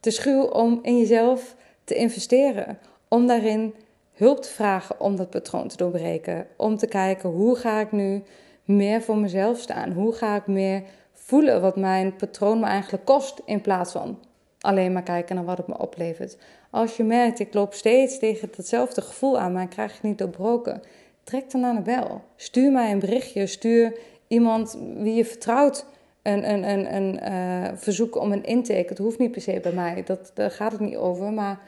te 0.00 0.10
schuw 0.10 0.42
om 0.42 0.78
in 0.82 0.98
jezelf 0.98 1.56
te 1.84 1.94
investeren. 1.94 2.78
Om 3.08 3.26
daarin 3.26 3.74
hulp 4.12 4.42
te 4.42 4.48
vragen 4.48 5.00
om 5.00 5.16
dat 5.16 5.30
patroon 5.30 5.68
te 5.68 5.76
doorbreken. 5.76 6.46
Om 6.56 6.76
te 6.76 6.86
kijken 6.86 7.30
hoe 7.30 7.56
ga 7.56 7.80
ik 7.80 7.92
nu 7.92 8.22
meer 8.64 9.02
voor 9.02 9.16
mezelf 9.16 9.58
staan? 9.58 9.92
Hoe 9.92 10.12
ga 10.12 10.36
ik 10.36 10.46
meer 10.46 10.82
voelen 11.12 11.60
wat 11.60 11.76
mijn 11.76 12.16
patroon 12.16 12.60
me 12.60 12.66
eigenlijk 12.66 13.04
kost 13.04 13.40
in 13.44 13.60
plaats 13.60 13.92
van 13.92 14.18
alleen 14.60 14.92
maar 14.92 15.02
kijken 15.02 15.34
naar 15.34 15.44
wat 15.44 15.56
het 15.56 15.66
me 15.66 15.78
oplevert. 15.78 16.36
Als 16.70 16.96
je 16.96 17.04
merkt, 17.04 17.38
ik 17.38 17.54
loop 17.54 17.74
steeds 17.74 18.18
tegen 18.18 18.50
hetzelfde 18.56 19.00
gevoel 19.00 19.38
aan, 19.38 19.52
maar 19.52 19.62
ik 19.62 19.70
krijg 19.70 19.92
het 19.92 20.02
niet 20.02 20.18
doorbroken. 20.18 20.82
Trek 21.24 21.50
dan 21.50 21.64
aan 21.64 21.74
de 21.74 21.82
bel. 21.82 22.22
Stuur 22.36 22.72
mij 22.72 22.92
een 22.92 22.98
berichtje. 22.98 23.46
Stuur 23.46 23.98
iemand 24.28 24.78
wie 24.96 25.14
je 25.14 25.24
vertrouwt 25.24 25.86
een, 26.22 26.50
een, 26.50 26.68
een, 26.68 26.94
een 26.94 27.32
uh, 27.32 27.68
verzoek 27.74 28.16
om 28.16 28.32
een 28.32 28.44
intake. 28.44 28.88
Het 28.88 28.98
hoeft 28.98 29.18
niet 29.18 29.32
per 29.32 29.40
se 29.40 29.60
bij 29.62 29.72
mij, 29.72 30.02
dat, 30.04 30.30
daar 30.34 30.50
gaat 30.50 30.72
het 30.72 30.80
niet 30.80 30.96
over. 30.96 31.32
Maar 31.32 31.58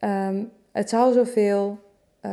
um, 0.00 0.50
het 0.72 0.88
zou 0.88 1.12
zoveel. 1.12 1.78
Uh, 2.22 2.32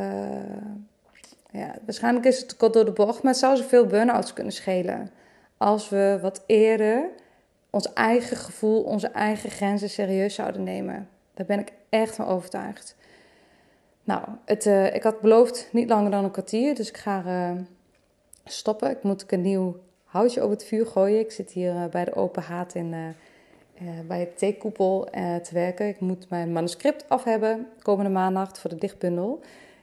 ja, 1.50 1.74
waarschijnlijk 1.84 2.26
is 2.26 2.40
het 2.40 2.56
kort 2.56 2.72
door 2.72 2.84
de 2.84 2.92
bocht, 2.92 3.22
maar 3.22 3.32
het 3.32 3.40
zou 3.40 3.56
zoveel 3.56 3.86
burn-outs 3.86 4.32
kunnen 4.32 4.52
schelen. 4.52 5.10
Als 5.56 5.88
we 5.88 6.18
wat 6.22 6.42
eerder 6.46 7.08
ons 7.70 7.92
eigen 7.92 8.36
gevoel, 8.36 8.82
onze 8.82 9.08
eigen 9.08 9.50
grenzen 9.50 9.90
serieus 9.90 10.34
zouden 10.34 10.62
nemen. 10.62 11.08
Daar 11.34 11.46
ben 11.46 11.58
ik 11.58 11.72
echt 11.88 12.14
van 12.14 12.26
overtuigd. 12.26 12.96
Nou, 14.04 14.22
het, 14.44 14.66
uh, 14.66 14.94
ik 14.94 15.02
had 15.02 15.20
beloofd 15.20 15.68
niet 15.72 15.88
langer 15.88 16.10
dan 16.10 16.24
een 16.24 16.30
kwartier, 16.30 16.74
dus 16.74 16.88
ik 16.88 16.96
ga 16.96 17.54
stoppen. 18.44 18.90
Ik 18.90 19.02
moet 19.02 19.32
een 19.32 19.40
nieuw 19.40 19.76
houtje 20.12 20.40
over 20.40 20.52
het 20.56 20.64
vuur 20.64 20.86
gooien. 20.86 21.18
Ik 21.18 21.30
zit 21.30 21.50
hier 21.50 21.74
uh, 21.74 21.84
bij 21.84 22.04
de 22.04 22.14
open 22.14 22.42
haat 22.42 22.74
in, 22.74 22.94
bij 24.06 24.20
het 24.20 24.38
theekoepel 24.38 25.08
te 25.42 25.50
werken. 25.52 25.88
Ik 25.88 26.00
moet 26.00 26.28
mijn 26.28 26.52
manuscript 26.52 27.08
af 27.08 27.24
hebben 27.24 27.68
komende 27.82 28.10
maandag 28.10 28.58
voor 28.58 28.70
de 28.70 28.76
dichtbundel. 28.76 29.40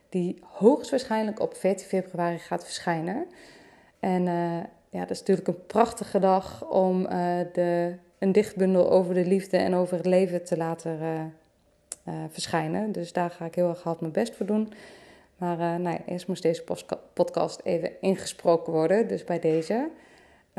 Die 0.10 0.40
hoogstwaarschijnlijk 0.42 1.40
op 1.40 1.56
14 1.56 1.88
februari 1.88 2.38
gaat 2.38 2.64
verschijnen. 2.64 3.26
En 4.00 4.24
ja, 4.90 5.00
dat 5.00 5.10
is 5.10 5.20
natuurlijk 5.20 5.48
een 5.48 5.66
prachtige 5.66 6.20
dag 6.20 6.70
om 6.70 7.04
de, 7.54 7.96
een 8.20 8.32
dichtbundel 8.32 8.92
over 8.92 9.14
de 9.14 9.26
liefde 9.26 9.58
en 9.58 9.74
over 9.76 9.98
het 9.98 10.06
leven 10.06 10.44
te 10.44 10.58
laten 10.58 11.00
verschijnen. 12.30 12.92
Dus 12.92 13.14
daar 13.14 13.30
ga 13.30 13.46
ik 13.46 13.56
heel 13.56 13.70
erg 13.70 13.84
hard 13.84 14.00
mijn 14.00 14.12
best 14.12 14.36
voor 14.36 14.46
doen. 14.46 14.74
Maar 15.40 15.60
uh, 15.60 15.76
nou 15.76 15.90
ja, 15.90 16.00
eerst 16.06 16.28
moest 16.28 16.42
deze 16.42 16.64
podcast 17.14 17.62
even 17.64 17.92
ingesproken 18.02 18.74
worden, 18.74 19.08
dus 19.08 19.24
bij 19.24 19.40
deze. 19.40 19.90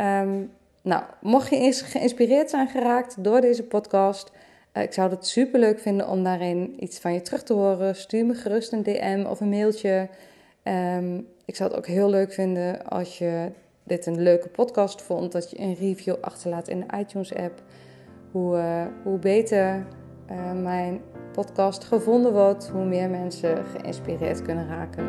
Um, 0.01 0.51
nou, 0.83 1.03
mocht 1.21 1.51
je 1.51 1.73
geïnspireerd 1.73 2.51
zijn 2.51 2.69
geraakt 2.69 3.25
door 3.25 3.41
deze 3.41 3.63
podcast, 3.63 4.33
uh, 4.73 4.83
ik 4.83 4.93
zou 4.93 5.11
het 5.11 5.27
super 5.27 5.61
leuk 5.61 5.81
vinden 5.81 6.09
om 6.09 6.25
daarin 6.25 6.77
iets 6.79 6.99
van 6.99 7.13
je 7.13 7.23
terug 7.23 7.43
te 7.43 7.53
horen. 7.53 7.97
Stuur 7.97 8.27
me 8.27 8.35
gerust 8.35 8.73
een 8.73 8.83
DM 8.83 9.25
of 9.29 9.41
een 9.41 9.49
mailtje. 9.49 10.09
Um, 10.65 11.27
ik 11.45 11.57
zou 11.57 11.69
het 11.69 11.79
ook 11.79 11.87
heel 11.87 12.11
leuk 12.11 12.33
vinden 12.33 12.87
als 12.89 13.19
je 13.19 13.51
dit 13.85 14.07
een 14.07 14.23
leuke 14.23 14.49
podcast 14.49 15.03
vond, 15.03 15.33
dat 15.33 15.51
je 15.51 15.61
een 15.61 15.75
review 15.75 16.17
achterlaat 16.21 16.69
in 16.69 16.81
de 16.81 16.97
iTunes-app. 16.99 17.63
Hoe, 18.31 18.63
hoe 19.03 19.19
beter 19.19 19.87
mijn 20.63 21.01
podcast 21.33 21.85
gevonden 21.85 22.33
wordt, 22.33 22.69
hoe 22.69 22.85
meer 22.85 23.11
mensen 23.11 23.65
geïnspireerd 23.65 24.43
kunnen 24.43 24.69
raken 24.69 25.07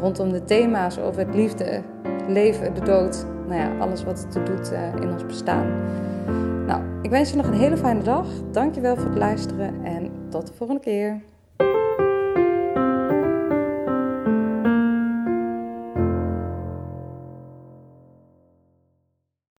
rondom 0.00 0.32
de 0.32 0.44
thema's 0.44 0.98
over 0.98 1.26
het 1.26 1.34
liefde, 1.34 1.82
leven, 2.28 2.74
de 2.74 2.82
dood. 2.82 3.26
Nou 3.48 3.60
ja, 3.60 3.78
alles 3.78 4.04
wat 4.04 4.18
het 4.18 4.46
doet 4.46 4.72
uh, 4.72 4.94
in 5.00 5.12
ons 5.12 5.26
bestaan. 5.26 5.66
Nou, 6.66 6.82
ik 7.02 7.10
wens 7.10 7.30
je 7.30 7.36
nog 7.36 7.46
een 7.46 7.52
hele 7.52 7.76
fijne 7.76 8.02
dag. 8.02 8.26
Dankjewel 8.52 8.96
voor 8.96 9.08
het 9.08 9.18
luisteren 9.18 9.84
en 9.84 10.10
tot 10.28 10.46
de 10.46 10.52
volgende 10.52 10.80
keer. 10.82 11.20